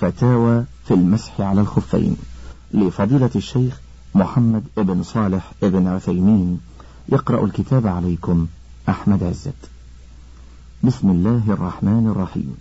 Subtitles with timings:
[0.00, 2.16] فتاوى في المسح على الخفين
[2.74, 3.80] لفضيلة الشيخ
[4.14, 6.60] محمد بن صالح بن عثيمين.
[7.08, 8.46] يقرأ الكتاب عليكم
[8.88, 9.70] أحمد عزت.
[10.82, 12.56] بسم الله الرحمن الرحيم.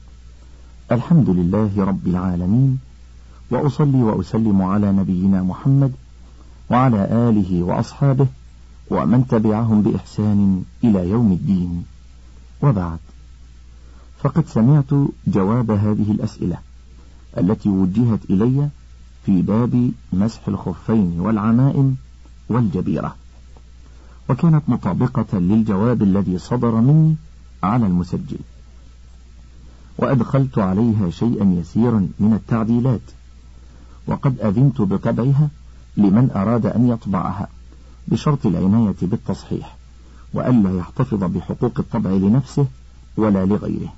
[0.91, 2.79] الحمد لله رب العالمين
[3.51, 5.91] وأصلي وأسلم على نبينا محمد
[6.69, 8.27] وعلى آله وأصحابه
[8.89, 11.85] ومن تبعهم بإحسان إلى يوم الدين.
[12.61, 12.99] وبعد
[14.23, 14.93] فقد سمعت
[15.27, 16.68] جواب هذه الأسئلة.
[17.37, 18.69] التي وجهت إلي
[19.25, 21.95] في باب مسح الخفين والعمائم
[22.49, 23.15] والجبيرة.
[24.29, 27.15] وكانت مطابقة للجواب الذي صدر مني
[27.63, 28.39] على المسجل.
[29.97, 33.01] وأدخلت عليها شيئا يسيرا من التعديلات.
[34.07, 35.49] وقد أذنت بطبعها
[35.97, 37.47] لمن أراد أن يطبعها
[38.07, 39.77] بشرط العناية بالتصحيح
[40.33, 42.65] وألا يحتفظ بحقوق الطبع لنفسه
[43.17, 43.93] ولا لغيره.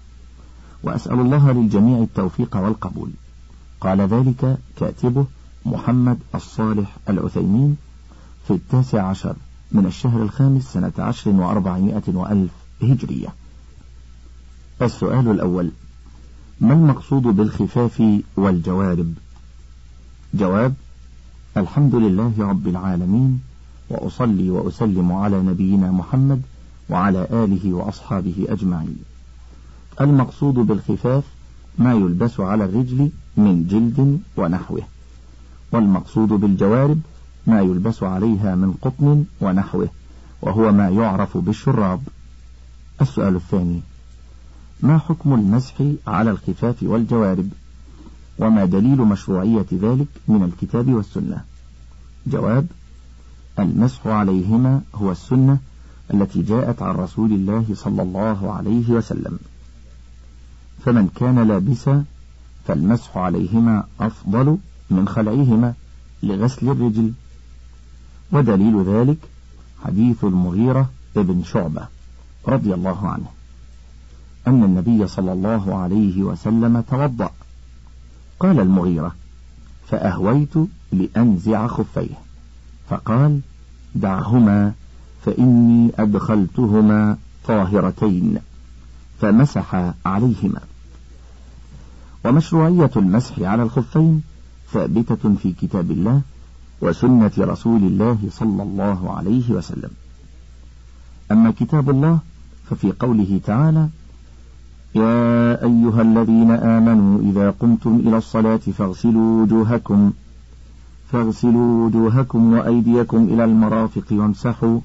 [0.84, 3.09] وأسأل الله للجميع التوفيق والقبول.
[3.81, 5.26] قال ذلك كاتبه
[5.66, 7.77] محمد الصالح العثيمين
[8.48, 9.35] في التاسع عشر
[9.71, 12.51] من الشهر الخامس سنة عشر وأربعمائة وألف
[12.82, 13.27] هجرية.
[14.82, 15.71] السؤال الأول
[16.62, 19.13] ما المقصود بالخفاف والجوارب؟
[20.34, 20.73] جواب
[21.57, 23.41] الحمد لله رب العالمين
[23.90, 26.41] وأصلي وأسلم على نبينا محمد
[26.90, 29.10] وعلى آله وأصحابه أجمعين.
[30.01, 31.23] المقصود بالخفاف
[31.77, 34.81] ما يلبس على الرجل من جلد ونحوه
[35.71, 37.01] والمقصود بالجوارب
[37.48, 39.89] ما يلبس عليها من قطن ونحوه
[40.41, 42.01] وهو ما يعرف بالشراب.
[43.01, 43.81] السؤال الثاني
[44.81, 45.73] ما حكم المسح
[46.07, 47.49] على الخفاف والجوارب؟
[48.39, 51.43] وما دليل مشروعية ذلك من الكتاب والسنة؟
[52.27, 52.67] جواب
[53.59, 55.57] المسح عليهما هو السنة
[56.13, 59.39] التي جاءت عن رسول الله صلى الله عليه وسلم.
[60.85, 62.04] فمن كان لابسا
[62.68, 64.57] فالمسح عليهما أفضل
[64.90, 65.73] من خلعهما
[66.23, 67.13] لغسل الرجل.
[68.31, 69.18] ودليل ذلك
[69.85, 71.88] حديث المغيرة ابن شعبة
[72.47, 73.25] رضي الله عنه
[74.47, 77.29] أن النبي صلى الله عليه وسلم توضأ.
[78.39, 79.16] قال المغيرة
[79.88, 80.53] فأهويت
[80.91, 82.16] لأنزع خفيه.
[82.89, 83.39] فقال
[83.95, 84.73] دعهما
[85.25, 87.17] فإني أدخلتهما
[87.47, 88.38] طاهرتين.
[89.22, 90.61] فمسح عليهما.
[92.25, 94.21] ومشروعية المسح على الخفين
[94.71, 96.21] ثابتة في كتاب الله
[96.81, 99.89] وسنة رسول الله صلى الله عليه وسلم.
[101.31, 102.19] أما كتاب الله
[102.69, 103.87] ففي قوله تعالى
[104.95, 110.11] يا أيها الذين آمنوا إذا قمتم إلى الصلاة فاغسلوا وجوهكم
[111.11, 114.79] فاغسلوا وجوهكم وأيديكم إلى المرافق وامسحوا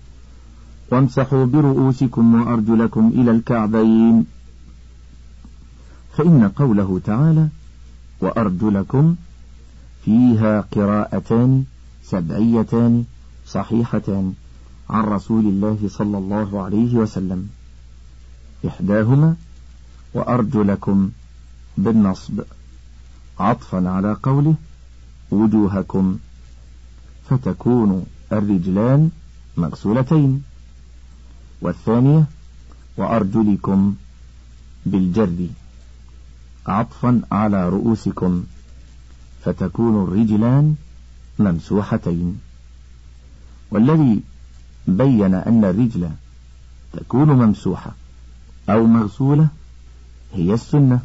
[0.93, 4.27] وامسحوا برؤوسكم وأرجلكم إلى الكعبين.
[6.17, 7.49] فإن قوله تعالى
[8.21, 9.17] وأرجلكم
[10.05, 11.65] فيها قراءتان
[12.05, 13.05] سبعيتان
[13.47, 14.33] صحيحتان
[14.91, 17.49] عن رسول الله صلى الله عليه وسلم.
[18.67, 19.35] إحداهما
[20.15, 21.11] وأرجلكم
[21.79, 22.41] بالنصب.
[23.41, 24.55] عطفا على قوله
[25.31, 26.19] وجوهكم.
[27.31, 29.11] فتكون الرجلان
[29.57, 30.45] مغسولتين.
[31.63, 32.25] والثانية
[32.97, 33.95] وأرجلكم
[34.87, 35.49] بالجر.
[36.67, 38.45] عطفا على رؤوسكم
[39.45, 40.75] فتكون الرجلان
[41.39, 42.41] ممسوحتين.
[43.71, 44.21] والذي
[44.89, 46.11] بين أن الرجل
[46.93, 47.93] تكون ممسوحة
[48.69, 49.49] أو مغسولة
[50.35, 51.01] هي السنة.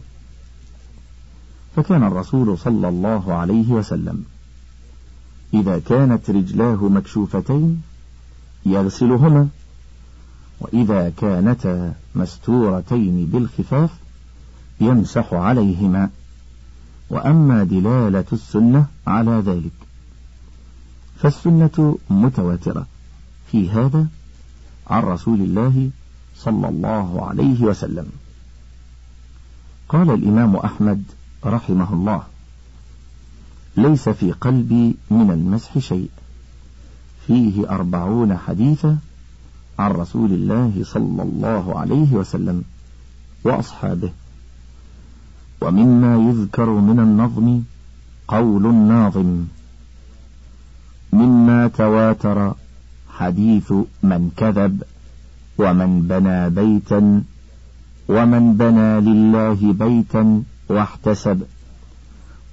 [1.76, 4.26] فكان الرسول صلى الله عليه وسلم
[5.54, 7.82] إذا كانت رجلاه مكشوفتين
[8.66, 9.48] يغسلهما
[10.60, 13.90] وإذا كانتا مستورتين بالخفاف
[14.82, 16.10] يمسح عليهما.
[17.10, 19.72] وأما دلالة السنة على ذلك.
[21.20, 22.86] فالسنة متواترة.
[23.52, 24.08] في هذا
[24.88, 25.90] عن رسول الله
[26.38, 28.10] صلى الله عليه وسلم.
[29.90, 31.04] قال الإمام أحمد
[31.46, 32.24] رحمه الله
[33.78, 36.10] ليس في قلبي من المسح شيء.
[37.28, 38.98] فيه أربعون حديثا
[39.80, 42.64] عن رسول الله صلى الله عليه وسلم
[43.44, 44.12] وأصحابه.
[45.62, 47.62] ومما يذكر من النظم
[48.28, 49.46] قول الناظم.
[51.14, 52.54] مما تواتر
[53.18, 53.74] حديث
[54.04, 54.84] من كذب
[55.58, 57.24] ومن بنى بيتا
[58.10, 61.42] ومن بنى لله بيتا واحتسب.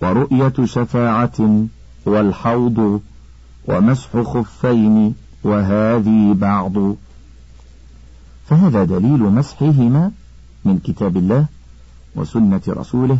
[0.02, 1.66] ورؤية شفاعة
[2.06, 3.00] والحوض
[3.68, 5.14] ومسح خفين
[5.44, 6.72] وهذه بعض.
[8.48, 10.10] فهذا دليل مسحهما
[10.64, 11.46] من كتاب الله
[12.14, 13.18] وسنة رسوله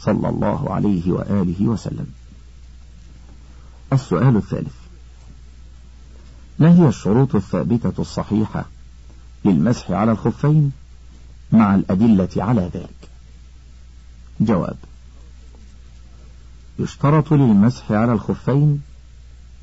[0.00, 2.06] صلى الله عليه وآله وسلم.
[3.92, 4.74] السؤال الثالث.
[6.58, 8.64] ما هي الشروط الثابتة الصحيحة
[9.44, 10.72] للمسح على الخفين
[11.52, 13.08] مع الأدلة على ذلك؟
[14.40, 14.76] جواب
[16.78, 18.82] يشترط للمسح على الخفين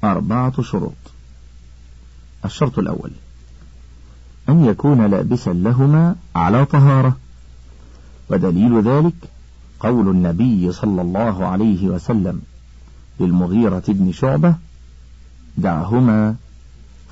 [0.03, 0.93] أربعة شروط.
[2.45, 3.11] الشرط الأول
[4.49, 7.17] أن يكون لابسا لهما على طهارة.
[8.29, 9.13] ودليل ذلك
[9.79, 12.41] قول النبي صلى الله عليه وسلم
[13.19, 14.55] للمغيرة بن شعبة
[15.57, 16.35] دعهما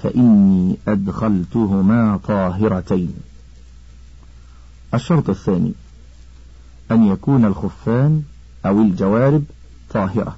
[0.04, 3.13] فإني أدخلتهما طاهرتين.
[4.94, 5.74] الشرط الثاني
[6.92, 8.24] أن يكون الخفان
[8.65, 9.44] أو الجوارب
[9.89, 10.38] طاهرة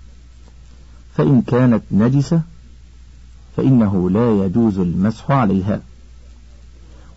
[1.15, 2.41] فإن كانت نجسة
[3.57, 5.81] فإنه لا يجوز المسح عليها.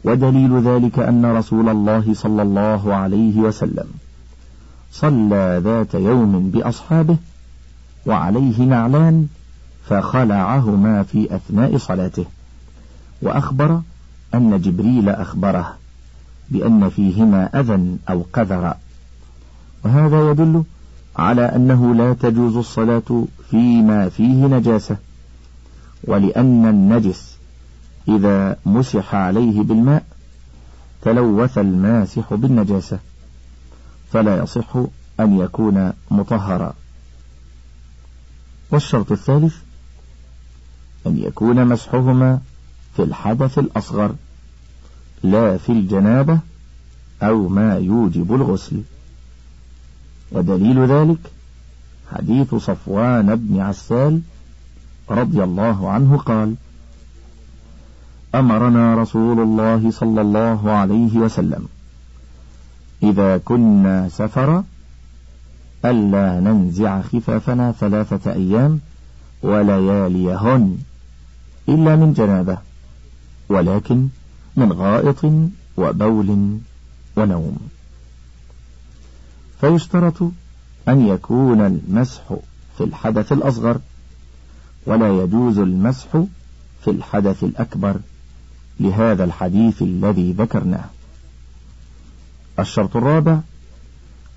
[0.05, 3.87] ودليل ذلك أن رسول الله صلى الله عليه وسلم
[4.93, 7.17] صلى ذات يوم بأصحابه
[8.07, 9.27] وعليه نعلان
[9.89, 12.25] فخلعهما في أثناء صلاته
[13.23, 13.81] وأخبر
[14.35, 15.75] أن جبريل أخبره
[16.51, 18.75] بأن فيهما أذى أو قذر
[19.85, 20.63] وهذا يدل
[21.17, 24.97] على أنه لا تجوز الصلاة فيما فيه نجاسة
[26.05, 27.38] ولأن النجس
[28.09, 30.05] إذا مسح عليه بالماء
[31.03, 32.99] تلوث الماسح بالنجاسة
[34.13, 34.77] فلا يصح
[35.21, 36.75] أن يكون مطهرا.
[38.71, 39.57] والشرط الثالث
[41.07, 42.41] أن يكون مسحهما
[42.97, 44.15] في الحدث الأصغر
[45.23, 46.39] لا في الجنابة
[47.23, 48.83] أو ما يوجب الغسل.
[50.33, 51.19] ودليل ذلك
[52.13, 54.21] حديث صفوان بن عسال
[55.11, 56.55] رضي الله عنه قال
[58.35, 61.69] أمرنا رسول الله صلى الله عليه وسلم.
[63.03, 64.65] إذا كنا سفرا
[65.85, 68.81] ألا ننزع خفافنا ثلاثة أيام
[69.43, 70.79] ولياليهن
[71.69, 72.59] إلا من جنابة
[73.49, 74.09] ولكن
[74.57, 75.25] من غائط
[75.77, 76.59] وبول
[77.17, 77.59] ونوم.
[79.61, 80.23] فيشترط
[80.89, 82.23] أن يكون المسح
[82.79, 83.79] في الحدث الأصغر
[84.87, 86.09] ولا يجوز المسح
[86.85, 87.97] في الحدث الأكبر.
[88.81, 90.85] لهذا الحديث الذي ذكرناه.
[92.59, 93.39] الشرط الرابع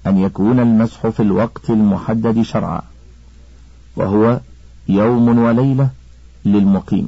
[0.07, 2.81] أن يكون المسح في الوقت المحدد شرعا
[3.95, 4.39] وهو
[4.87, 5.89] يوم وليلة
[6.45, 7.07] للمقيم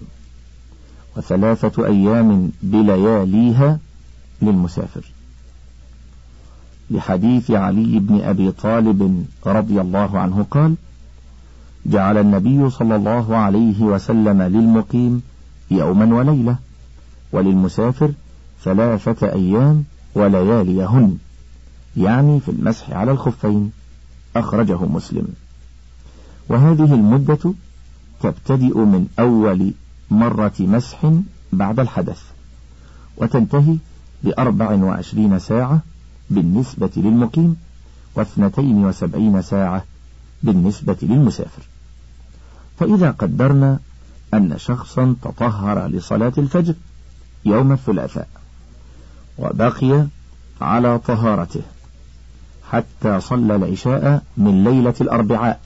[1.18, 3.80] وثلاثة أيام بلياليها
[4.42, 5.04] للمسافر.
[6.92, 10.76] لحديث علي بن أبي طالب رضي الله عنه قال
[11.86, 15.22] جعل النبي صلى الله عليه وسلم للمقيم
[15.72, 16.56] يوما وليلة
[17.34, 18.12] وللمسافر
[18.64, 19.84] ثلاثة أيام
[20.16, 21.18] ولياليهن
[21.98, 23.72] يعني في المسح على الخفين
[24.36, 25.28] أخرجه مسلم.
[26.50, 27.54] وهذه المدة
[28.22, 29.74] تبتدئ من أول
[30.12, 31.12] مرة مسح
[31.54, 32.22] بعد الحدث
[33.18, 33.76] وتنتهي
[34.24, 35.80] بأربع وعشرين ساعة
[36.30, 37.56] بالنسبة للمقيم
[38.16, 39.86] واثنتين وسبعين ساعة
[40.44, 41.64] بالنسبة للمسافر.
[42.80, 43.80] فإذا قدرنا
[44.34, 46.74] أن شخصا تطهر لصلاة الفجر
[47.46, 48.28] يوم الثلاثاء
[49.38, 50.08] وبقي
[50.62, 51.62] على طهارته
[52.72, 55.60] حتى صلى العشاء من ليلة الأربعاء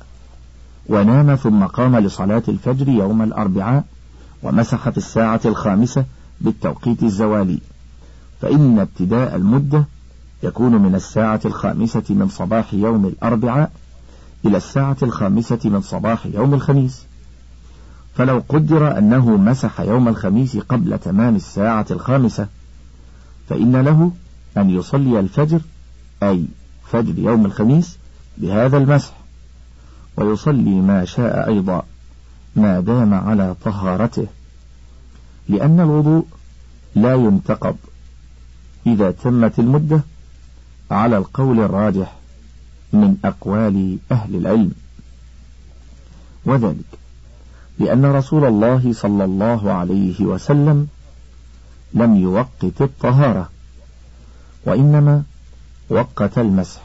[0.90, 3.84] ونام ثم قام لصلاة الفجر يوم الأربعاء
[4.44, 6.06] ومسح في الساعة الخامسة
[6.42, 7.60] بالتوقيت الزوالي
[8.42, 9.86] فإن ابتداء المدة
[10.44, 13.72] يكون من الساعة الخامسة من صباح يوم الأربعاء
[14.46, 17.07] إلى الساعة الخامسة من صباح يوم الخميس.
[18.18, 22.48] فلو قدر أنه مسح يوم الخميس قبل تمام الساعة الخامسة
[23.50, 24.12] فإن له
[24.58, 25.62] أن يصلي الفجر
[26.24, 26.46] أي
[26.92, 27.98] فجر يوم الخميس
[28.38, 29.14] بهذا المسح
[30.18, 31.84] ويصلي ما شاء أيضا
[32.56, 34.28] ما دام على طهارته
[35.50, 36.26] لأن الوضوء
[36.96, 37.78] لا ينتقض
[38.88, 40.02] إذا تمت المدة
[40.92, 42.16] على القول الراجح
[42.94, 44.72] من أقوال أهل العلم.
[46.46, 47.07] وذلك
[47.80, 50.88] لأن رسول الله صلى الله عليه وسلم
[51.94, 53.50] لم يوقت الطهارة
[54.66, 55.24] وإنما
[55.90, 56.82] وقت المسح.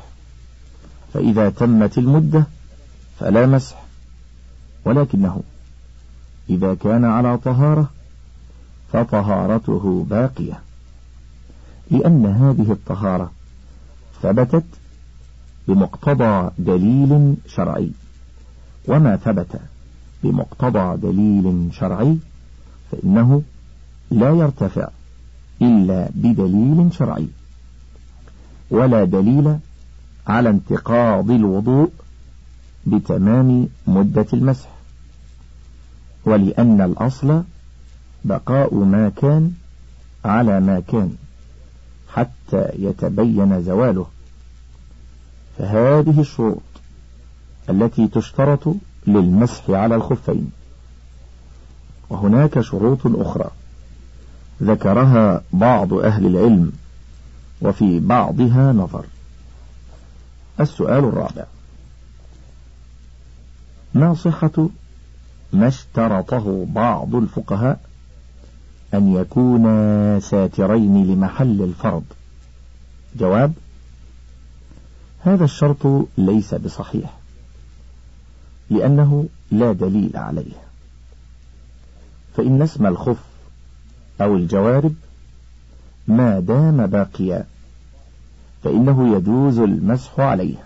[1.15, 2.47] فإذا تمت المدة
[3.21, 3.83] فلا مسح
[4.85, 5.43] ولكنه
[6.51, 7.91] إذا كان على طهارة
[8.93, 10.61] فطهارته باقية
[11.91, 13.31] لأن هذه الطهارة
[14.23, 14.65] ثبتت
[15.69, 17.91] بمقتضى دليل شرعي
[18.89, 19.61] وما ثبت
[20.23, 22.17] بمقتضى دليل شرعي
[22.93, 23.43] فإنه
[24.11, 24.89] لا يرتفع
[25.63, 27.29] إلا بدليل شرعي
[28.71, 29.59] ولا دليل
[30.27, 31.91] على انتقاض الوضوء
[32.87, 34.69] بتمام مدة المسح
[36.25, 37.43] ولأن الأصل
[38.25, 39.53] بقاء ما كان
[40.25, 41.17] على ما كان
[42.15, 44.07] حتى يتبين زواله.
[45.59, 46.63] فهذه الشروط
[47.71, 48.75] التي تشترط
[49.07, 50.51] للمسح على الخفين.
[52.11, 53.51] وهناك شروط أخرى
[54.63, 56.73] ذكرها بعض أهل العلم
[57.63, 59.05] وفي بعضها نظر.
[60.61, 61.45] السؤال الرابع
[63.95, 64.69] ما صحة
[65.53, 67.81] ما اشترطه بعض الفقهاء
[68.95, 72.05] أن يكونا ساترين لمحل الفرض؟
[73.17, 73.53] جواب
[75.21, 77.22] هذا الشرط ليس بصحيح.
[78.71, 80.63] لأنه لا دليل عليه.
[82.37, 83.25] فإن اسم الخف
[84.21, 84.95] أو الجوارب
[86.09, 87.47] ما دام باقيا
[88.65, 90.65] فإنه يجوز المسح عليه.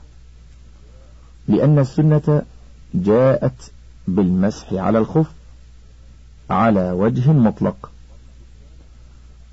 [1.49, 2.43] لأن السنة
[2.95, 3.71] جاءت
[4.09, 5.31] بالمسح على الخف
[6.51, 7.91] على وجه مطلق.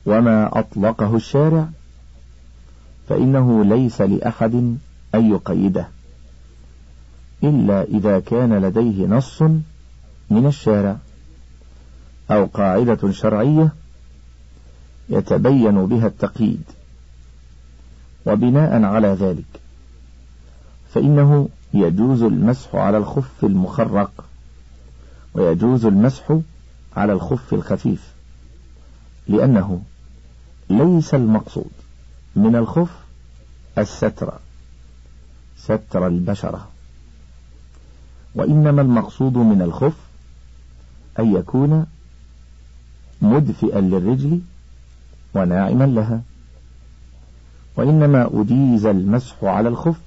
[0.05, 1.67] وما أطلقه الشارع
[3.09, 4.53] فإنه ليس لأحد
[5.15, 5.87] أن يقيده.
[7.43, 9.41] إلا إذا كان لديه نص
[10.29, 10.97] من الشارع
[12.31, 13.73] أو قاعدة شرعية
[15.09, 16.63] يتبين بها التقييد
[18.25, 19.61] وبناء على ذلك
[20.93, 24.25] فإنه يجوز المسح على الخف المخرق
[25.33, 26.37] ويجوز المسح
[26.95, 28.13] على الخف الخفيف
[29.27, 29.81] لأنه
[30.69, 31.71] ليس المقصود
[32.35, 32.89] من الخف
[33.77, 34.33] الستر
[35.57, 36.67] ستر البشرة.
[38.35, 39.97] وإنما المقصود من الخف
[41.19, 41.85] أن يكون
[43.21, 44.39] مدفئا للرجل
[45.35, 46.21] وناعما لها.
[47.77, 49.99] وإنما أجيز المسح على الخف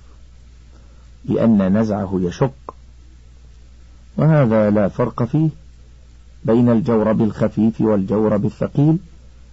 [1.25, 2.75] لأن نزعه يشق.
[4.16, 5.49] وهذا لا فرق فيه
[6.45, 8.99] بين الجورب الخفيف والجورب الثقيل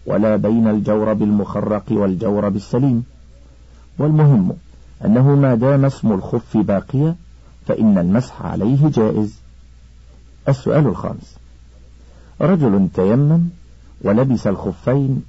[0.05, 3.03] ولا بين الجورب المخرق والجورب السليم
[3.99, 4.53] والمهم
[5.05, 7.15] أنه ما دام اسم الخف باقيا
[7.67, 9.39] فإن المسح عليه جائز.
[10.49, 11.35] السؤال الخامس.
[12.41, 13.49] رجل تيمم
[14.01, 15.23] ولبس الخفين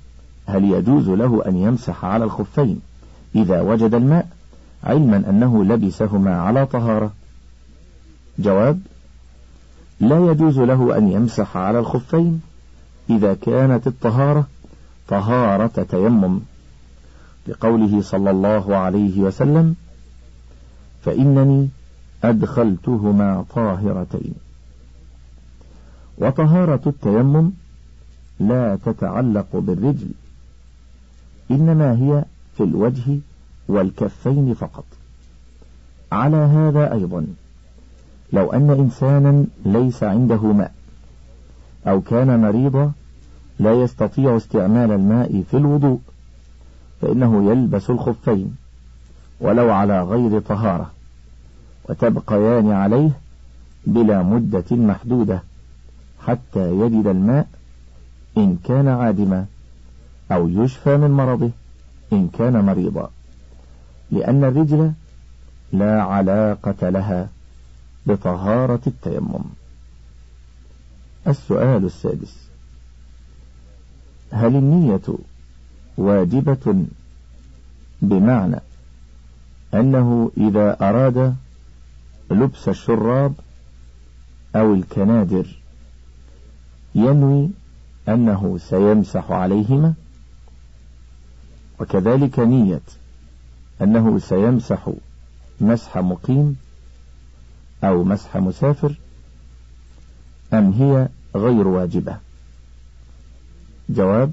[0.47, 2.81] هل يجوز له أن يمسح على الخفين؟
[3.35, 4.29] إذا وجد الماء
[4.85, 7.13] علما أنه لبسهما على طهارة.
[8.39, 8.81] جواب
[10.01, 12.43] لا يجوز له أن يمسح على الخفين.
[13.11, 14.47] إذا كانت الطهارة
[15.09, 16.41] طهارة تيمم.
[17.47, 19.75] لقوله صلى الله عليه وسلم
[21.05, 21.69] فإنني
[22.25, 24.35] أدخلتهما طاهرتين.
[26.19, 27.51] وطهارة التيمم
[28.41, 30.09] لا تتعلق بالرجل
[31.51, 32.25] إنما هي
[32.57, 33.19] في الوجه
[33.69, 34.85] والكفين فقط.
[36.13, 37.27] على هذا أيضا
[38.33, 40.73] لو أن إنسانا ليس عنده ماء
[41.87, 42.93] أو كان مريضا
[43.59, 46.01] لا يستطيع استعمال الماء في الوضوء
[47.03, 48.57] فإنه يلبس الخفين
[49.41, 50.94] ولو على غير طهارة.
[51.89, 53.11] وتبقيان عليه
[53.87, 55.43] بلا مدة محدودة
[56.27, 57.47] حتى يجد الماء
[58.37, 59.47] إن كان عادما
[60.33, 61.51] أو يشفى من مرضه
[62.13, 63.11] إن كان مريضا.
[64.11, 64.93] لأن الرجل
[65.73, 67.29] لا علاقة لها
[68.07, 69.45] بطهارة التيمم.
[71.29, 72.45] السؤال السادس.
[74.31, 75.19] هل النية
[75.97, 76.85] واجبة
[78.03, 78.61] بمعنى
[79.75, 81.35] أنه إذا أراد
[82.31, 83.35] لبس الشراب
[84.57, 85.59] أو الكنادر
[86.95, 87.51] ينوي
[88.09, 89.95] أنه سيمسح عليهما
[91.81, 92.81] وكذلك نية
[93.83, 94.91] أنه سيمسح
[95.61, 96.57] مسح مقيم
[97.85, 98.95] أو مسح مسافر
[100.53, 102.17] أم هي غير واجبة؟
[103.89, 104.33] جواب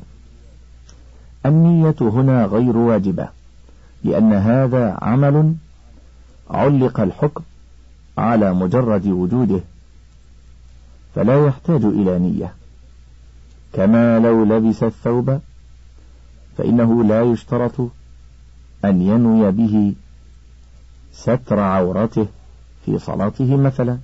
[1.45, 3.29] النية هنا غير واجبة
[4.03, 5.55] لأن هذا عمل
[6.49, 7.43] علق الحكم
[8.17, 9.59] على مجرد وجوده
[11.15, 12.53] فلا يحتاج إلى نية.
[13.73, 15.39] كما لو لبس الثوب
[16.57, 17.79] فإنه لا يشترط
[18.85, 19.93] أن ينوي به
[21.13, 22.27] ستر عورته
[22.85, 23.97] في صلاته مثلا.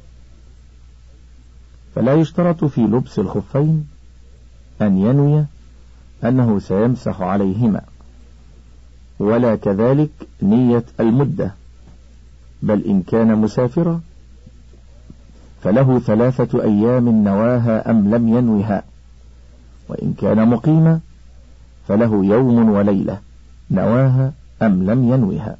[1.95, 3.87] فلا يشترط في لبس الخفين
[4.81, 5.45] أن ينوي
[6.23, 7.81] أنه سيمسح عليهما.
[9.19, 10.09] ولا كذلك
[10.41, 11.53] نية المدة.
[12.61, 14.01] بل إن كان مسافرا.
[15.63, 18.83] فله ثلاثة أيام نواها أم لم ينوها.
[19.89, 20.99] وإن كان مقيما
[21.87, 23.19] فله يوم وليلة
[23.71, 25.57] نواها أم لم ينوها.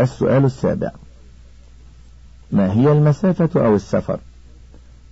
[0.00, 0.90] السؤال السابع.
[2.52, 4.18] ما هي المسافة أو السفر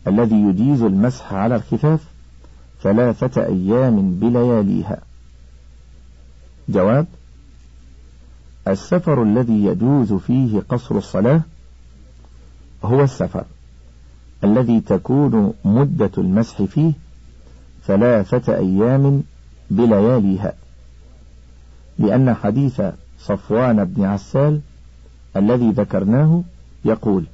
[0.07, 2.00] الذي يجيز المسح على الخفاف
[2.83, 4.99] ثلاثة أيام بلياليها؟
[6.69, 7.07] جواب
[8.69, 11.40] السفر الذي يجوز فيه قصر الصلاة
[12.85, 13.45] هو السفر
[14.45, 16.92] الذي تكون مدة المسح فيه
[17.87, 19.23] ثلاثة أيام
[19.71, 20.52] بلياليها
[21.99, 22.83] لأن حديث
[23.19, 24.61] صفوان بن عسال
[25.37, 26.42] الذي ذكرناه
[26.85, 27.25] يقول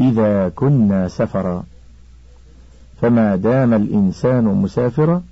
[0.00, 1.64] إذا كنا سفرا
[3.00, 5.22] فما دام الإنسان مسافرا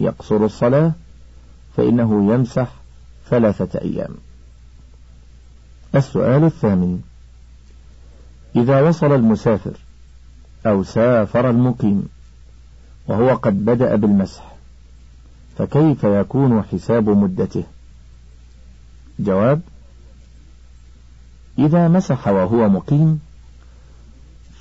[0.00, 0.92] يقصر الصلاة
[1.76, 2.79] فإنه يمسح
[3.30, 4.14] ثلاثة أيام.
[5.94, 7.02] السؤال الثامن.
[8.56, 9.76] إذا وصل المسافر
[10.66, 12.08] أو سافر المقيم
[13.08, 14.52] وهو قد بدأ بالمسح
[15.58, 17.64] فكيف يكون حساب مدته؟
[19.18, 19.60] جواب
[21.58, 23.20] إذا مسح وهو مقيم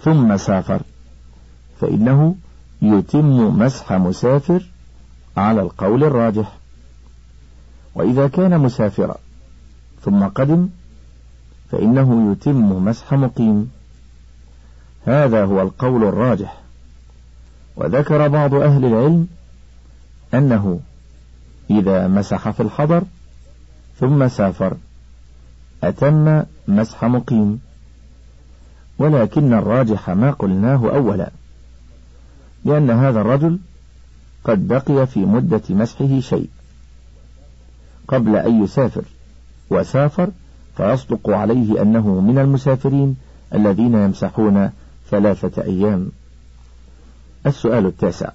[0.04, 0.82] ثم سافر
[1.82, 2.36] فإنه
[2.82, 4.66] يتم مسح مسافر
[5.38, 6.59] على القول الراجح.
[7.96, 9.16] وإذا كان مسافرا
[10.06, 10.70] ثم قدم
[11.72, 13.72] فإنه يتم مسح مقيم.
[15.06, 16.62] هذا هو القول الراجح.
[17.76, 19.28] وذكر بعض أهل العلم
[20.34, 20.80] أنه
[21.70, 23.04] إذا مسح في الحضر
[24.00, 24.78] ثم سافر
[25.84, 27.62] أتم مسح مقيم.
[28.98, 31.32] ولكن الراجح ما قلناه أولا
[32.66, 33.60] لأن هذا الرجل
[34.44, 36.50] قد بقي في مدة مسحه شيء.
[38.10, 39.04] قبل أن يسافر
[39.70, 40.30] وسافر
[40.78, 43.16] فيصدق عليه أنه من المسافرين
[43.54, 44.70] الذين يمسحون
[45.10, 46.12] ثلاثة أيام.
[47.46, 48.30] السؤال التاسع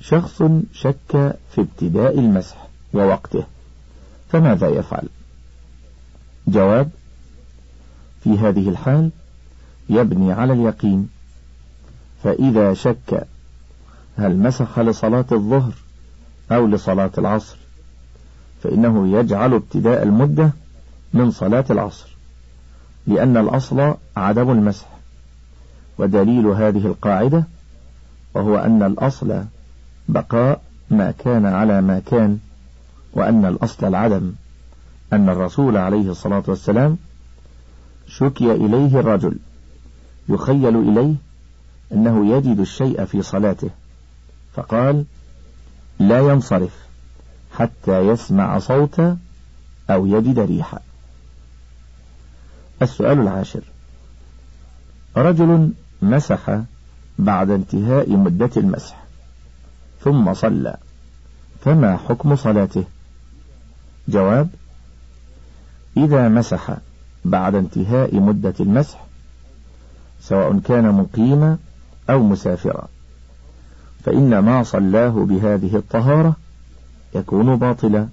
[0.00, 0.42] شخص
[0.72, 3.44] شك في ابتداء المسح ووقته
[4.28, 5.08] فماذا يفعل؟
[6.46, 6.90] جواب
[8.24, 9.10] في هذه الحال
[9.90, 11.08] يبني على اليقين
[12.22, 13.26] فإذا شك
[14.18, 15.72] هل مسح لصلاة الظهر
[16.52, 17.63] أو لصلاة العصر؟
[18.64, 20.50] فإنه يجعل ابتداء المدة
[21.12, 22.16] من صلاة العصر
[23.06, 24.86] لأن الأصل عدم المسح
[25.98, 27.44] ودليل هذه القاعدة
[28.34, 29.44] وهو أن الأصل
[30.08, 32.38] بقاء ما كان على ما كان
[33.12, 34.32] وأن الأصل العدم
[35.12, 36.96] أن الرسول عليه الصلاة والسلام
[38.06, 39.36] شكي إليه الرجل
[40.28, 41.14] يخيل إليه
[41.92, 43.70] أنه يجد الشيء في صلاته
[44.54, 45.04] فقال
[45.98, 46.83] لا ينصرف.
[47.54, 49.18] حتى يسمع صوتا
[49.90, 50.78] أو يجد ريحا.
[52.82, 53.62] السؤال العاشر.
[55.16, 56.60] رجل مسح
[57.18, 59.04] بعد انتهاء مدة المسح
[60.04, 60.76] ثم صلى
[61.64, 62.84] فما حكم صلاته؟
[64.08, 64.48] جواب
[65.96, 66.76] إذا مسح
[67.24, 69.04] بعد انتهاء مدة المسح
[70.20, 71.58] سواء كان مقيما
[72.10, 72.88] أو مسافرا
[74.04, 76.36] فإن ما صلاه بهذه الطهارة
[77.14, 78.08] يكون باطلا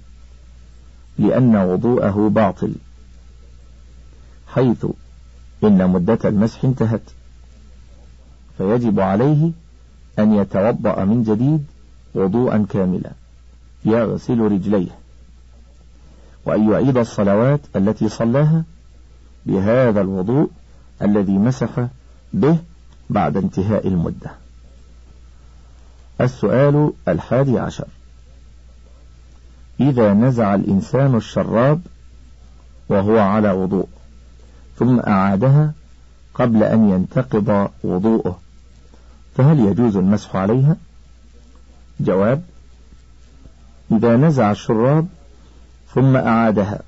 [1.18, 2.74] لأن وضوءه باطل
[4.54, 4.86] حيث
[5.64, 7.02] إن مدة المسح انتهت.
[8.58, 9.50] فيجب عليه
[10.18, 11.64] أن يتوضأ من جديد
[12.14, 13.10] وضوءا كاملا
[13.84, 14.90] يغسل رجليه.
[16.44, 18.64] وأن يعيد الصلوات التي صلاها
[19.46, 20.50] بهذا الوضوء
[21.02, 21.86] الذي مسح
[22.32, 22.58] به
[23.10, 24.30] بعد انتهاء المدة.
[26.20, 27.86] السؤال الحادي عشر.
[29.88, 31.80] إذا نزع الإنسان الشراب
[32.88, 33.88] وهو على وضوء
[34.78, 35.72] ثم أعادها
[36.34, 38.38] قبل أن ينتقض وضوءه.
[39.36, 40.76] فهل يجوز المسح عليها؟
[42.00, 42.42] جواب
[43.92, 45.06] إذا نزع الشراب
[45.94, 46.80] ثم أعادها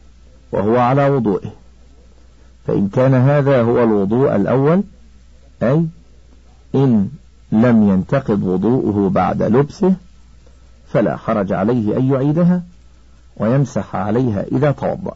[0.53, 1.53] وهو على وضوئه.
[2.67, 4.83] فإن كان هذا هو الوضوء الأول
[5.63, 5.87] أي
[6.75, 7.09] إن
[7.53, 9.95] لم ينتقض وضوءه بعد لبسه
[10.93, 12.63] فلا حرج عليه أن يعيدها.
[13.37, 15.15] ويمسح عليها إذا توضأ.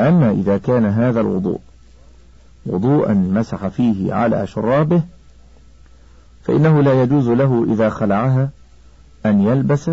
[0.00, 1.60] أما إذا كان هذا الوضوء
[2.66, 5.02] وضوءا مسح فيه على شرابه
[6.44, 8.50] فإنه لا يجوز له إذا خلعها
[9.26, 9.90] أن يلبس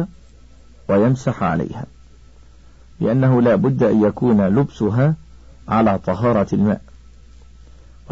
[0.87, 1.85] ويمسح عليها
[2.99, 5.15] لأنه لا بد أن يكون لبسها
[5.67, 6.81] على طهارة الماء.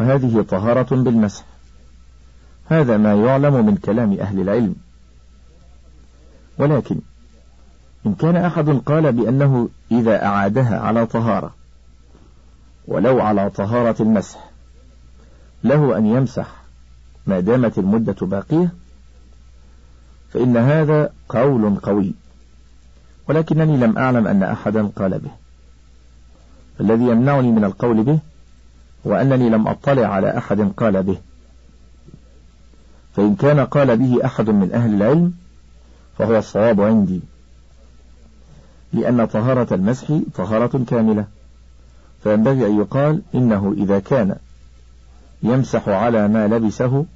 [0.00, 1.44] وهذه طهارة بالمسح.
[2.66, 4.74] هذا ما يعلم من كلام أهل العلم.
[6.58, 6.96] ولكن
[8.06, 11.54] إن كان أحد قال بأنه إذا أعادها على طهارة
[12.88, 14.50] ولو على طهارة المسح
[15.64, 16.46] له أن يمسح
[17.26, 18.72] ما دامت المدة باقية
[20.30, 22.14] فإن هذا قول قوي
[23.28, 25.30] ولكنني لم أعلم أن أحدا قال به.
[26.80, 28.18] الذي يمنعني من القول به
[29.06, 31.18] هو أنني لم أطلع على أحد قال به.
[33.16, 35.32] فإن كان قال به أحد من أهل العلم
[36.18, 37.20] فهو الصواب عندي.
[38.92, 41.24] لأن طهارة المسح طهارة كاملة.
[42.22, 44.36] فينبغي أن يقال إنه إذا كان
[45.42, 47.06] يمسح على ما لبسه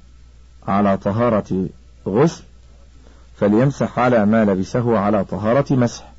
[0.67, 1.67] على طهارة
[2.07, 2.43] غسل
[3.35, 6.13] فليمسح على ما لبسه على طهارة مسح.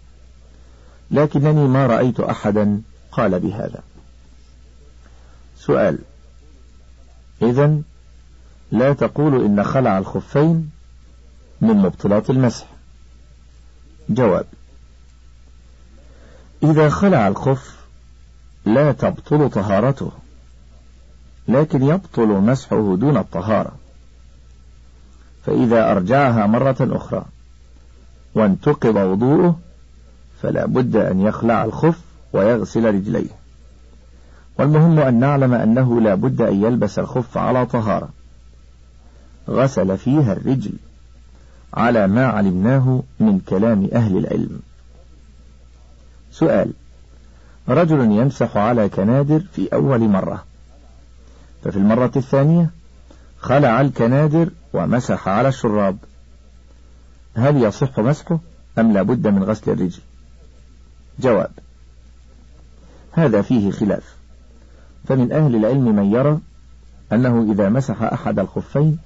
[1.10, 2.80] لكنني ما رأيت أحدا
[3.12, 3.82] قال بهذا.
[5.58, 5.98] سؤال.
[7.42, 7.78] إذا
[8.72, 10.70] لا تقول إن خلع الخفين
[11.60, 12.66] من مبطلات المسح.
[14.08, 14.46] جواب.
[16.64, 17.74] إذا خلع الخف
[18.64, 20.11] لا تبطل طهارته
[21.48, 23.72] لكن يبطل مسحه دون الطهارة.
[25.46, 27.24] فإذا أرجعها مرة أخرى
[28.35, 29.59] وانتقض وضوءه
[30.42, 31.98] فلا بد أن يخلع الخف
[32.33, 33.31] ويغسل رجليه.
[34.59, 38.09] والمهم أن نعلم أنه لا بد أن يلبس الخف على طهارة.
[39.48, 40.72] غسل فيها الرجل
[41.74, 44.61] على ما علمناه من كلام أهل العلم.
[46.35, 46.73] سؤال.
[47.68, 50.44] رجل يمسح على كنادر في أول مرة.
[51.64, 52.70] ففي المرة الثانية
[53.38, 55.97] خلع الكنادر ومسح على الشراب.
[57.37, 58.38] هل يصح مسحه
[58.79, 60.01] أم لا بد من غسل الرجل؟
[61.18, 61.51] جواب.
[63.12, 64.16] هذا فيه خلاف.
[65.09, 66.38] فمن أهل العلم من يرى
[67.12, 68.99] أنه إذا مسح أحد الخفين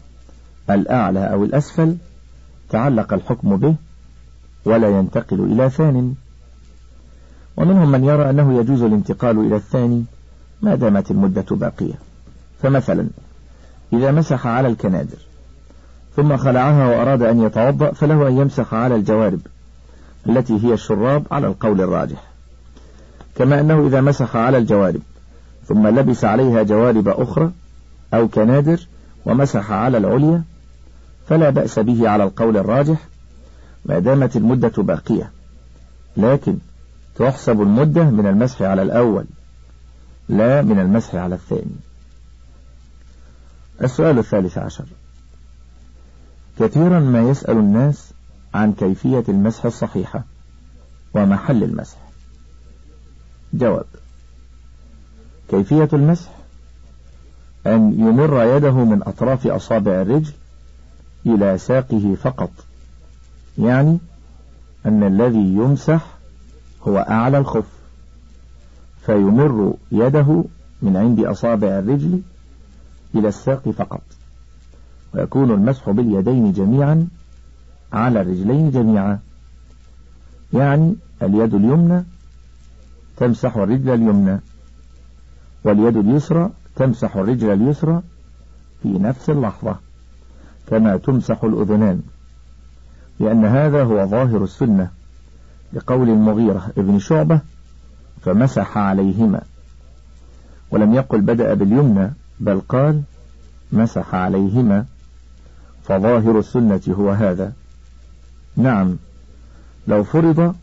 [0.70, 1.96] الأعلى أو الأسفل
[2.70, 3.74] تعلق الحكم به
[4.64, 6.14] ولا ينتقل إلى ثان.
[7.58, 10.04] ومنهم من يرى أنه يجوز الانتقال إلى الثاني
[10.62, 11.94] ما دامت المدة باقية.
[12.62, 13.08] فمثلا
[13.92, 15.18] إذا مسح على الكنادر
[16.16, 19.40] ثم خلعها وأراد أن يتوضأ فله أن يمسح على الجوارب
[20.26, 22.22] التي هي الشراب على القول الراجح.
[23.36, 25.00] كما أنه إذا مسح على الجوارب
[25.68, 27.50] ثم لبس عليها جوارب أخرى
[28.14, 28.86] أو كنادر
[29.26, 30.42] ومسح على العليا
[31.28, 32.98] فلا بأس به على القول الراجح
[33.84, 35.30] ما دامت المدة باقية.
[36.16, 36.56] لكن
[37.18, 39.24] تحسب المدة من المسح على الأول
[40.28, 41.76] لا من المسح على الثاني.
[43.82, 44.84] السؤال الثالث عشر.
[46.58, 48.12] كثيرا ما يسأل الناس
[48.54, 50.24] عن كيفية المسح الصحيحة
[51.14, 51.96] ومحل المسح.
[53.54, 53.86] جواب
[55.50, 56.30] كيفية المسح؟
[57.66, 60.32] أن يمر يده من أطراف أصابع الرجل
[61.26, 62.50] إلى ساقه فقط.
[63.58, 63.98] يعني
[64.86, 66.17] أن الذي يمسح
[66.88, 67.66] هو أعلى الخف
[69.06, 70.44] فيمر يده
[70.82, 72.20] من عند أصابع الرجل
[73.14, 74.02] إلى الساق فقط.
[75.14, 77.08] ويكون المسح باليدين جميعا
[77.92, 79.18] على الرجلين جميعا.
[80.52, 82.04] يعني اليد اليمنى
[83.16, 84.40] تمسح الرجل اليمنى
[85.64, 88.02] واليد اليسرى تمسح الرجل اليسرى
[88.82, 89.76] في نفس اللحظة
[90.66, 92.02] كما تمسح الأذنان
[93.20, 94.97] لأن هذا هو ظاهر السنة.
[95.72, 97.40] لقول المغيرة ابن شعبة
[98.20, 99.40] فمسح عليهما.
[100.70, 103.02] ولم يقل بدأ باليمنى بل قال
[103.72, 104.84] مسح عليهما.
[105.84, 107.52] فظاهر السنة هو هذا.
[108.56, 108.96] نعم
[109.88, 110.54] لو فرض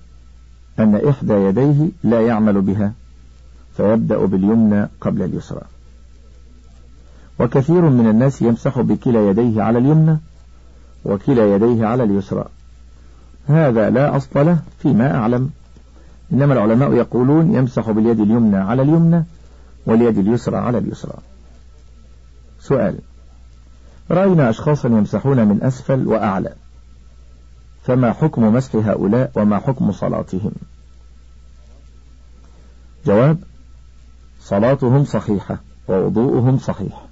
[0.80, 2.94] أن إحدى يديه لا يعمل بها
[3.78, 5.62] فيبدأ باليمنى قبل اليسرى.
[7.40, 10.18] وكثير من الناس يمسح بكلا يديه على اليمنى
[11.06, 12.46] وكلا يديه على اليسرى.
[13.48, 15.50] هذا لا أصل له فيما أعلم.
[16.34, 19.24] إنما العلماء يقولون يمسح باليد اليمنى على اليمنى
[19.86, 21.14] واليد اليسرى على اليسرى.
[22.60, 23.00] سؤال
[24.12, 26.54] رأينا أشخاصا يمسحون من أسفل وأعلى
[27.84, 30.52] فما حكم مسح هؤلاء وما حكم صلاتهم؟
[33.06, 33.38] جواب
[34.42, 37.06] صلاتهم صحيحة ووضوءهم صحيح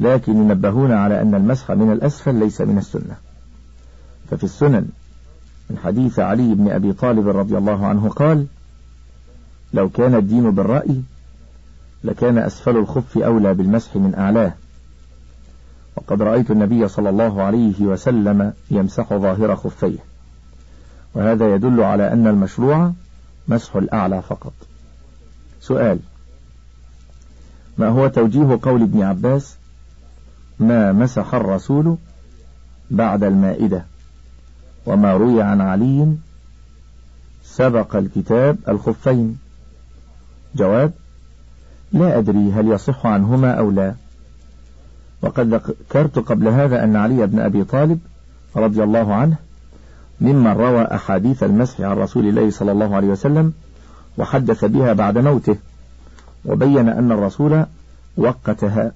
[0.00, 3.16] لكن ينبهون على أن المسح من الأسفل ليس من السنة.
[4.30, 4.88] ففي السنن
[5.70, 8.46] من حديث علي بن أبي طالب رضي الله عنه قال
[9.74, 11.02] لو كان الدين بالرأي
[12.04, 14.52] لكان أسفل الخف أولى بالمسح من أعلاه.
[15.96, 19.98] وقد رأيت النبي صلى الله عليه وسلم يمسح ظاهر خفيه.
[21.14, 22.92] وهذا يدل على أن المشروع
[23.48, 24.52] مسح الأعلى فقط.
[25.60, 25.98] سؤال
[27.78, 29.56] ما هو توجيه قول ابن عباس
[30.58, 31.96] ما مسح الرسول
[32.90, 33.84] بعد المائدة
[34.86, 36.14] وما روي عن علي
[37.44, 39.38] سبق الكتاب الخفين.
[40.54, 40.92] جواب
[41.92, 43.94] لا أدري هل يصح عنهما أو لا.
[45.22, 48.00] وقد ذكرت قبل هذا أن علي بن أبي طالب
[48.56, 49.36] رضي الله عنه
[50.20, 53.52] ممن روى أحاديث المسح عن رسول الله صلى الله عليه وسلم
[54.18, 55.56] وحدث بها بعد موته
[56.44, 57.64] وبين أن الرسول
[58.16, 58.92] وقتها.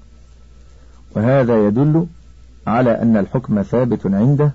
[1.16, 2.06] وهذا يدل
[2.66, 4.50] على أن الحكم ثابت عنده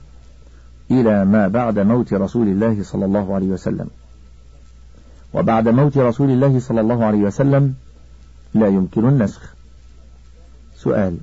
[0.92, 3.88] إلى ما بعد موت رسول الله صلى الله عليه وسلم.
[5.34, 7.76] وبعد موت رسول الله صلى الله عليه وسلم
[8.54, 9.54] لا يمكن النسخ.
[10.76, 11.18] سؤال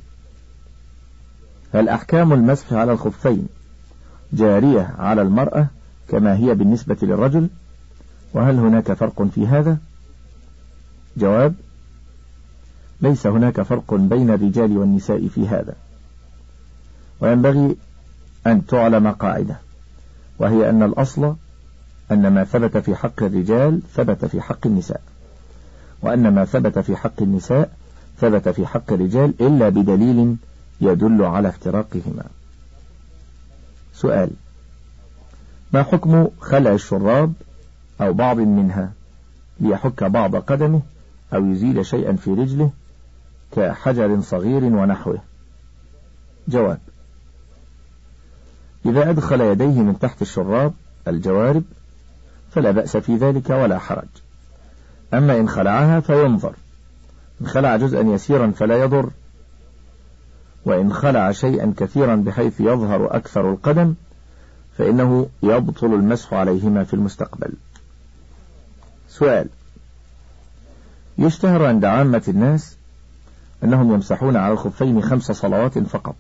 [1.75, 3.49] هل أحكام المسح على الخفين
[4.33, 5.67] جارية على المرأة
[6.09, 7.49] كما هي بالنسبة للرجل؟
[8.35, 9.79] وهل هناك فرق في هذا؟
[11.17, 11.55] جواب
[13.01, 15.75] ليس هناك فرق بين الرجال والنساء في هذا.
[17.21, 17.77] وينبغي
[18.47, 19.57] أن تعلم قاعدة
[20.39, 21.35] وهي أن الأصل
[22.13, 25.01] أن ما ثبت في حق الرجال ثبت في حق النساء
[26.03, 27.71] وأن ما ثبت في حق النساء
[28.21, 30.37] ثبت في حق الرجال إلا بدليل
[30.81, 32.25] يدل على افتراقهما.
[33.95, 34.31] سؤال
[35.73, 37.33] ما حكم خلع الشراب
[38.01, 38.93] أو بعض منها
[39.61, 40.83] ليحك بعض قدمه
[41.35, 42.71] أو يزيل شيئا في رجله
[43.53, 45.19] كحجر صغير ونحوه؟
[46.49, 46.79] جواب
[48.87, 50.73] إذا أدخل يديه من تحت الشراب
[51.09, 51.63] الجوارب
[52.51, 54.09] فلا بأس في ذلك ولا حرج.
[55.15, 56.55] أما إن خلعها فينظر.
[57.41, 59.11] إن خلع جزءا يسيرا فلا يضر.
[60.65, 63.95] وإن خلع شيئا كثيرا بحيث يظهر أكثر القدم
[64.79, 67.53] فإنه يبطل المسح عليهما في المستقبل.
[69.09, 69.49] سؤال.
[71.19, 72.77] يشتهر عند عامة الناس
[73.65, 76.17] أنهم يمسحون على الخفين خمس صلوات فقط.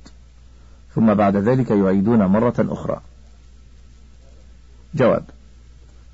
[0.96, 3.00] ثم بعد ذلك يعيدون مرة أخرى.
[4.94, 5.24] جواب.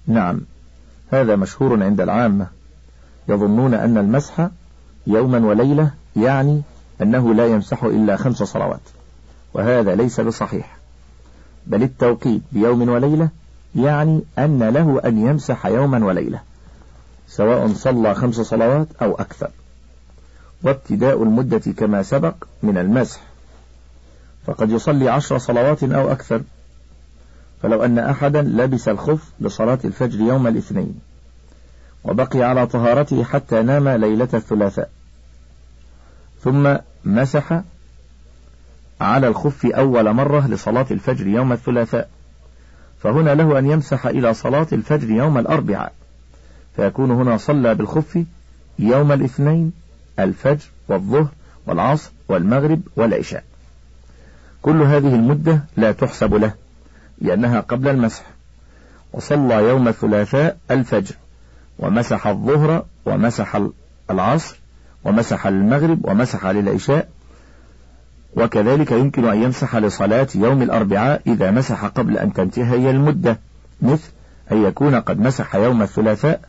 [0.07, 0.40] نعم.
[1.11, 2.47] هذا مشهور عند العامة.
[3.29, 4.49] يظنون أن المسح
[5.07, 6.62] يوما وليلة يعني
[7.03, 8.81] أنه لا يمسح إلا خمس صلوات.
[9.55, 10.77] وهذا ليس بصحيح.
[11.66, 13.29] بل التوقيت بيوم وليلة
[13.75, 16.40] يعني أن له أن يمسح يوما وليلة.
[17.29, 19.51] سواء صلى خمس صلوات أو أكثر.
[20.62, 23.32] وابتداء المدة كما سبق من المسح.
[24.47, 26.43] فقد يصلي عشر صلوات أو أكثر.
[27.63, 31.01] فلو أن أحدا لبس الخف لصلاة الفجر يوم الاثنين
[32.05, 34.91] وبقي على طهارته حتى نام ليلة الثلاثاء
[36.41, 37.61] ثم مسح
[39.01, 42.09] على الخف أول مرة لصلاة الفجر يوم الثلاثاء
[43.03, 45.93] فهنا له أن يمسح إلى صلاة الفجر يوم الأربعاء
[46.77, 48.25] فيكون هنا صلى بالخف
[48.79, 49.73] يوم الاثنين
[50.19, 51.29] الفجر والظهر
[51.67, 53.45] والعصر والمغرب والعشاء.
[54.62, 56.53] كل هذه المدة لا تحسب له
[57.20, 58.22] لأنها قبل المسح.
[59.12, 61.14] وصلى يوم الثلاثاء الفجر
[61.79, 63.61] ومسح الظهر ومسح
[64.11, 64.61] العصر
[65.05, 67.09] ومسح المغرب ومسح للعشاء.
[68.37, 73.38] وكذلك يمكن أن يمسح لصلاة يوم الأربعاء إذا مسح قبل أن تنتهي المدة.
[73.83, 74.09] مثل
[74.53, 76.40] أن يكون قد مسح يوم الثلاثاء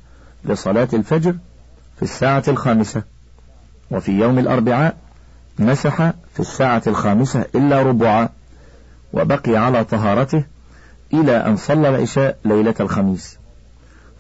[0.46, 1.36] لصلاة الفجر
[1.98, 3.04] في الساعة الخامسة.
[3.92, 4.98] وفي يوم الأربعاء
[5.60, 8.30] مسح في الساعة الخامسة إلا ربعا
[9.14, 10.44] وبقي على طهارته
[11.14, 13.38] إلى أن صلى العشاء ليلة الخميس.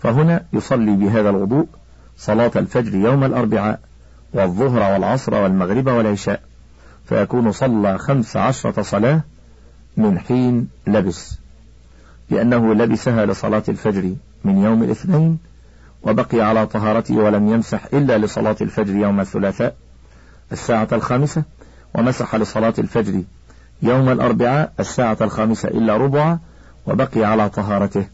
[0.01, 1.67] فهنا يصلي بهذا الوضوء
[2.17, 3.79] صلاة الفجر يوم الأربعاء
[4.33, 6.41] والظهر والعصر والمغرب والعشاء.
[7.05, 9.21] فيكون صلى خمس عشرة صلاة
[9.97, 11.37] من حين لبس
[12.29, 15.39] لأنه لبسها لصلاة الفجر من يوم الاثنين
[16.03, 19.75] وبقي على طهارته ولم يمسح إلا لصلاة الفجر يوم الثلاثاء.
[20.53, 21.43] الساعة الخامسة
[21.93, 23.23] ومسح لصلاة الفجر
[23.81, 26.37] يوم الأربعاء الساعة الخامسة إلا ربع
[26.87, 28.05] وبقي على طهارته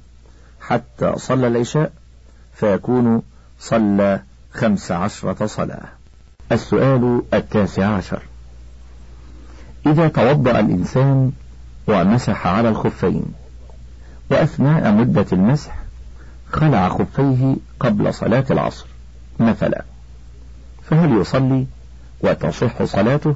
[0.61, 1.91] حتى صلى العشاء
[2.53, 3.21] فيكون
[3.59, 4.19] صلى
[4.53, 5.85] خمس عشرة صلاة.
[6.51, 8.21] السؤال التاسع عشر.
[9.85, 11.31] إذا توضأ الإنسان
[11.87, 13.25] ومسح على الخفين
[14.31, 15.75] وأثناء مدة المسح
[16.51, 18.85] خلع خفيه قبل صلاة العصر
[19.39, 19.83] مثلا
[20.89, 21.65] فهل يصلي؟
[22.21, 23.35] وتصح صلاته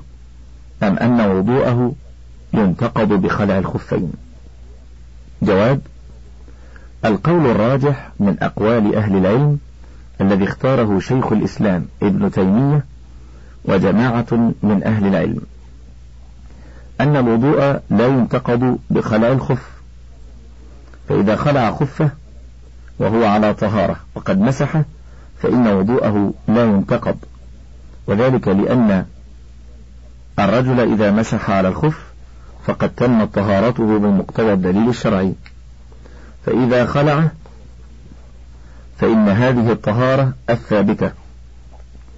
[0.84, 1.93] أم أن وضوءه
[2.54, 4.12] ينتقض بخلع الخفين؟
[5.41, 5.82] جواب
[7.06, 9.60] القول الراجح من أقوال أهل العلم
[10.22, 12.86] الذي اختاره شيخ الإسلام ابن تيمية
[13.65, 15.41] وجماعة من أهل العلم
[17.02, 19.72] أن الوضوء لا ينتقض بخلع الخف
[21.10, 22.10] فإذا خلع خفه
[23.00, 24.84] وهو على طهارة وقد مسحه
[25.41, 27.17] فإن وضوءه لا ينتقض.
[28.08, 29.06] وذلك لأن
[30.39, 32.13] الرجل إذا مسح على الخف
[32.66, 35.34] فقد تمت طهارته بمقتضى الدليل الشرعي.
[36.46, 37.32] فإذا خلعه
[38.98, 41.12] فإن هذه الطهارة الثابتة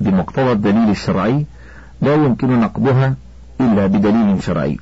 [0.02, 1.46] بمقتضى الدليل الشرعي
[2.02, 3.16] لا يمكن نقضها
[3.62, 4.80] إلا بدليل شرعي.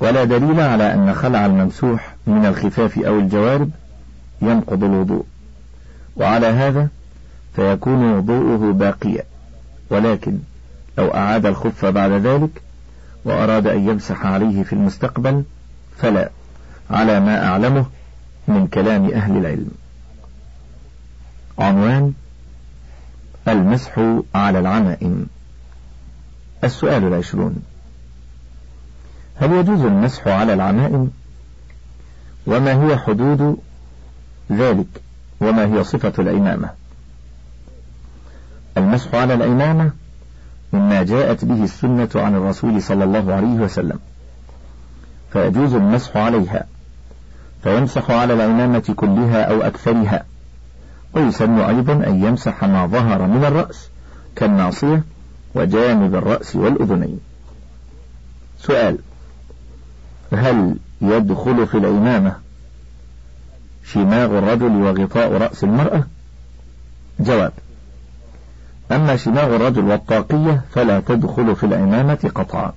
[0.00, 3.70] ولا دليل على أن خلع الممسوح من الخفاف أو الجوارب
[4.42, 5.24] ينقض الوضوء.
[6.16, 6.88] وعلى هذا
[7.56, 9.22] فيكون وضوءه باقيا.
[9.90, 10.38] ولكن
[10.98, 12.62] لو أعاد الخف بعد ذلك
[13.24, 15.44] وأراد أن يمسح عليه في المستقبل
[15.98, 16.30] فلا
[16.90, 17.86] على ما أعلمه
[18.48, 19.70] من كلام أهل العلم.
[21.58, 22.12] عنوان
[23.48, 24.00] المسح
[24.34, 25.26] على العمائم.
[26.64, 27.62] السؤال العشرون
[29.36, 31.10] هل يجوز المسح على العمائم؟
[32.46, 33.56] وما هي حدود
[34.52, 34.86] ذلك؟
[35.40, 36.77] وما هي صفة العمامة
[38.78, 39.90] المسح على العمامة
[40.72, 43.98] مما جاءت به السنة عن الرسول صلى الله عليه وسلم.
[45.32, 46.66] فيجوز المسح عليها
[47.62, 50.24] فيمسح على العمامة كلها أو أكثرها.
[51.14, 53.88] ويسن أيضا أن يمسح ما ظهر من الرأس
[54.36, 55.02] كالناصية
[55.54, 57.20] وجانب الرأس والأذنين.
[58.60, 58.98] سؤال
[60.32, 62.36] هل يدخل في العمامة
[63.84, 66.04] شماغ الرجل وغطاء رأس المرأة؟
[67.20, 67.52] جواب
[68.92, 72.72] أما شماغ الرجل والطاقية فلا تدخل في العمامة قطعا.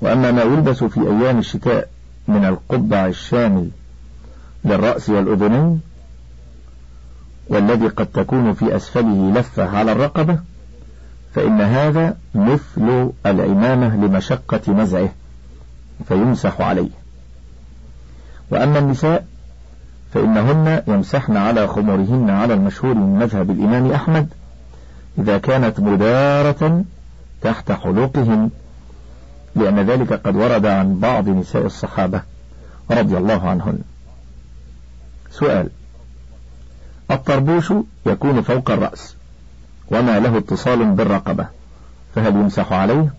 [0.00, 1.88] وأما ما يلبس في أيام الشتاء
[2.28, 3.68] من القبع الشامل
[4.64, 5.80] للرأس والأذنين
[7.48, 10.38] والذي قد تكون في أسفله لفة على الرقبة
[11.34, 15.08] فإن هذا مثل العمامة لمشقة نزعه
[16.08, 16.90] فيمسح عليه.
[18.50, 19.26] وأما النساء
[20.14, 24.28] فإنهن يمسحن على خمرهن على المشهور من مذهب الإمام أحمد
[25.18, 26.84] إذا كانت مدارة
[27.42, 28.50] تحت حلوقهن
[29.56, 32.22] لأن ذلك قد ورد عن بعض نساء الصحابة
[32.90, 33.78] رضي الله عنهن.
[35.30, 35.68] سؤال
[37.10, 37.72] الطربوش
[38.06, 39.16] يكون فوق الرأس
[39.90, 41.46] وما له اتصال بالرقبة
[42.14, 43.12] فهل يمسح عليه؟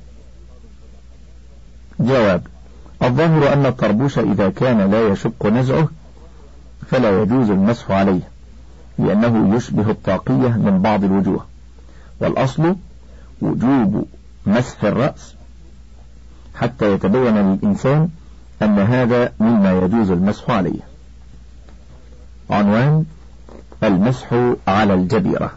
[1.99, 2.47] جواب
[3.03, 5.88] الظاهر أن الطربوش إذا كان لا يشق نزعه
[6.88, 8.21] فلا يجوز المسح عليه
[8.99, 11.45] لأنه يشبه الطاقية من بعض الوجوه.
[12.23, 12.75] والأصل
[13.41, 14.07] وجوب
[14.45, 15.36] مسح الرأس
[16.55, 18.09] حتى يتبين للإنسان
[18.62, 20.79] أن هذا مما يجوز المسح عليه.
[22.49, 23.05] عنوان
[23.83, 25.51] المسح على الجبيرة.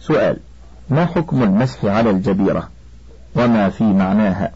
[0.00, 0.36] سؤال
[0.90, 2.68] ما حكم المسح على الجبيرة؟
[3.34, 4.52] وما في معناها؟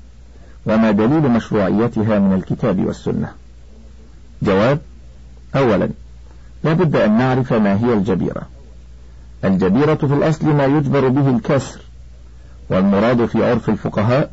[0.67, 3.33] وما دليل مشروعيتها من الكتاب والسنة؟
[4.43, 4.79] جواب
[5.57, 5.89] أولا
[6.65, 8.43] لا بد أن نعرف ما هي الجبيرة.
[9.45, 11.81] الجبيرة في الأصل ما يجبر به الكسر
[12.71, 14.31] والمراد في عرف الفقهاء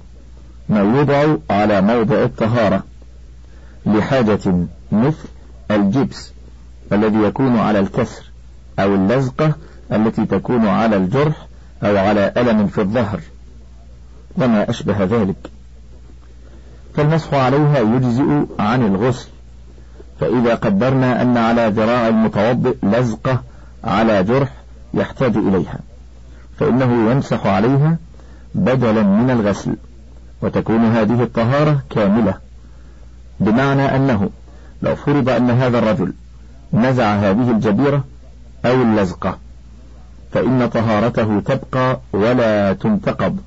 [0.69, 2.83] ما يوضع على موضع الطهارة
[3.85, 4.39] لحاجة
[4.91, 5.27] مثل
[5.71, 6.31] الجبس
[6.91, 8.23] الذي يكون على الكسر
[8.79, 9.53] أو اللزقة
[9.91, 11.47] التي تكون على الجرح
[11.83, 13.19] أو على ألم في الظهر
[14.37, 15.49] وما أشبه ذلك.
[16.95, 19.27] فالمسح عليها يجزئ عن الغسل.
[20.19, 23.43] فإذا قدرنا أن على ذراع المتوضئ لزقة
[23.83, 24.49] على جرح
[24.93, 25.79] يحتاج إليها
[26.59, 27.97] فإنه يمسح عليها
[28.55, 29.75] بدلا من الغسل
[30.41, 32.33] وتكون هذه الطهارة كاملة.
[33.39, 34.29] بمعنى أنه
[34.81, 36.13] لو فرض أن هذا الرجل
[36.73, 38.03] نزع هذه الجبيرة
[38.65, 39.37] أو اللزقة
[40.31, 43.37] فإن طهارته تبقى ولا تنتقض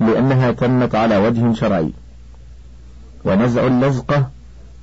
[0.00, 1.92] لأنها تمت على وجه شرعي.
[3.24, 4.28] ونزع اللزقة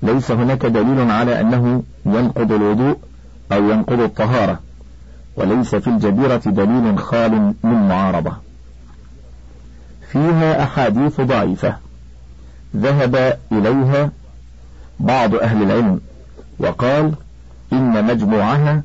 [0.03, 2.97] ليس هناك دليل على أنه ينقض الوضوء
[3.51, 4.59] أو ينقض الطهارة.
[5.37, 8.33] وليس في الجبيرة دليل خال من معارضة.
[10.11, 11.75] فيها أحاديث ضعيفة.
[12.75, 14.11] ذهب إليها
[14.99, 15.99] بعض أهل العلم
[16.59, 17.13] وقال
[17.73, 18.81] إن مجموعها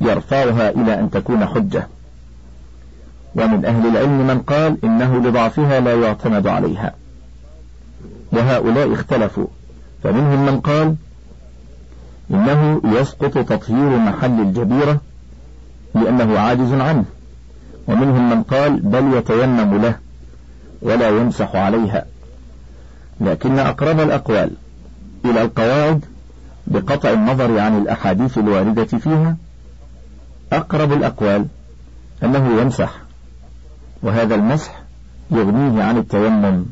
[0.00, 1.86] يرفعها إلى أن تكون حجة.
[3.34, 6.94] ومن أهل العلم من قال إنه لضعفها لا يعتمد عليها.
[8.32, 9.46] وهؤلاء اختلفوا.
[10.02, 10.96] فمنهم من قال
[12.30, 15.00] إنه يسقط تطهير محل الجبيرة
[15.94, 17.04] لأنه عاجز عنه.
[17.88, 19.98] ومنهم من قال بل يتيمم له
[20.82, 22.04] ولا يمسح عليها.
[23.20, 24.50] لكن أقرب الأقوال
[25.24, 26.04] إلى القواعد
[26.66, 29.36] بقطع النظر عن الأحاديث الواردة فيها
[30.52, 31.46] أقرب الأقوال
[32.22, 32.90] أنه يمسح
[34.02, 34.82] وهذا المسح
[35.30, 36.64] يغنيه عن التيمم.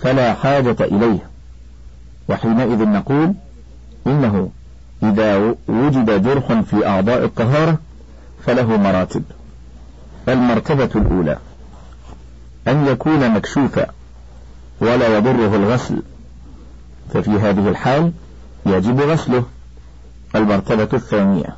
[0.00, 1.18] فلا حاجة إليه.
[2.28, 3.34] وحينئذ نقول
[4.06, 4.50] إنه
[5.04, 7.78] إذا وجد جرح في أعضاء الطهارة
[8.46, 9.22] فله مراتب.
[10.28, 11.38] المرتبة الأولى
[12.68, 13.86] أن يكون مكشوفا
[14.80, 16.02] ولا يضره الغسل.
[17.14, 18.12] ففي هذه الحال
[18.66, 19.44] يجب غسله.
[20.36, 21.56] المرتبة الثانية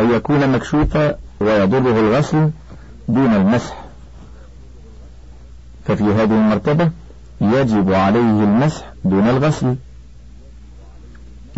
[0.00, 2.50] أن يكون مكشوفا ويضره الغسل
[3.08, 3.84] دون المسح.
[5.84, 6.90] ففي هذه المرتبة
[7.40, 9.76] يجب عليه المسح دون الغسل.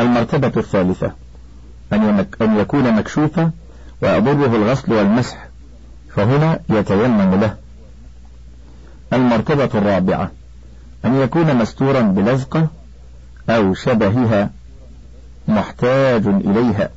[0.01, 1.13] المرتبة الثالثة
[1.93, 3.51] أن يكون مكشوفا
[4.03, 5.49] ويضره الغسل والمسح
[6.17, 7.57] فهنا يتيمم له.
[9.13, 10.31] المرتبة الرابعة
[11.05, 12.67] أن يكون مستورا بلزقة
[13.51, 14.51] أو شبهها
[15.49, 16.91] محتاج إليها.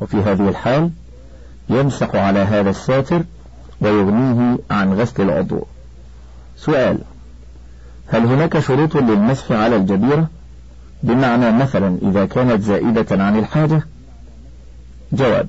[0.00, 0.90] وفي هذه الحال
[1.68, 3.22] يمسح على هذا الساتر
[3.80, 5.66] ويغنيه عن غسل العضو.
[6.56, 6.98] سؤال
[8.06, 10.28] هل هناك شروط للمسح على الجبيرة؟
[11.02, 13.82] بمعنى مثلا إذا كانت زائدة عن الحاجة
[15.12, 15.46] جواب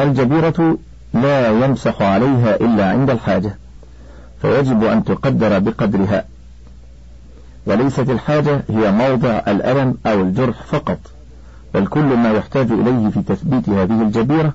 [0.00, 0.78] الجبيرة
[1.14, 3.56] لا يمسح عليها إلا عند الحاجة
[4.42, 6.24] فيجب أن تقدر بقدرها.
[7.66, 10.98] وليست الحاجة هي موضع الألم أو الجرح فقط
[11.74, 14.54] بل كل ما يحتاج إليه في تثبيت هذه الجبيرة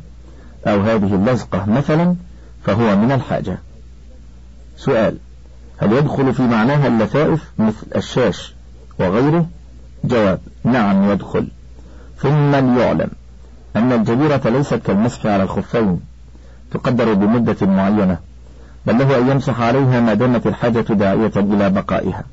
[0.67, 2.15] أو هذه اللزقة مثلا
[2.63, 3.57] فهو من الحاجة.
[4.77, 5.17] سؤال
[5.77, 8.55] هل يدخل في معناها اللفائف مثل الشاش
[8.99, 9.47] وغيره؟
[10.03, 11.47] جواب نعم يدخل.
[12.17, 13.09] ثم ليعلم
[13.75, 15.99] أن الجبيرة ليست كالمسح على الخفين
[16.71, 18.17] تقدر بمدة معينة
[18.85, 22.23] بل له أن يمسح عليها ما دامت الحاجة داعية إلى بقائها.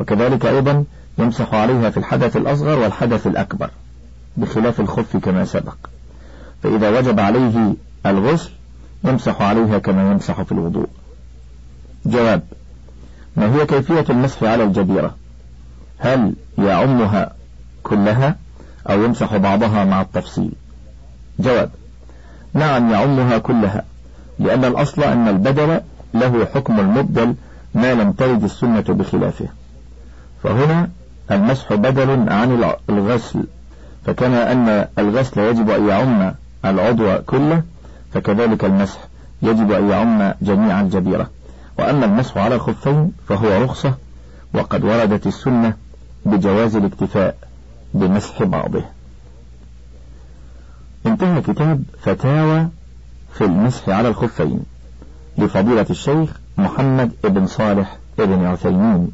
[0.00, 0.84] وكذلك أيضا
[1.18, 3.70] يمسح عليها في الحدث الأصغر والحدث الأكبر
[4.36, 5.76] بخلاف الخف كما سبق.
[6.62, 7.74] فإذا وجب عليه
[8.06, 8.50] الغسل
[9.04, 10.88] يمسح عليها كما يمسح في الوضوء.
[12.06, 12.42] جواب
[13.36, 15.14] ما هي كيفية المسح على الجبيرة
[16.02, 17.32] هل يعمها
[17.82, 18.36] كلها
[18.90, 20.52] أو يمسح بعضها مع التفصيل؟
[21.38, 21.70] جواب
[22.54, 23.84] نعم يعمها كلها
[24.38, 25.80] لأن الأصل أن البدل
[26.14, 27.34] له حكم المبدل
[27.74, 29.48] ما لم ترد السنة بخلافه.
[30.42, 30.90] فهنا
[31.30, 33.44] المسح بدل عن الغسل.
[34.06, 36.34] فكما أن الغسل يجب أن يعم
[36.64, 37.62] العضو كله
[38.14, 38.98] فكذلك المسح
[39.42, 41.30] يجب أن يعم جميع الجبيرة.
[41.78, 43.94] وأما المسح على الخفين فهو رخصة
[44.54, 45.74] وقد وردت السنة
[46.24, 47.36] بجواز الاكتفاء
[47.94, 48.84] بمسح بعضه.
[51.06, 52.68] انتهى كتاب فتاوى
[53.32, 54.60] في المسح على الخفين
[55.38, 59.12] لفضيلة الشيخ محمد بن صالح بن عثيمين.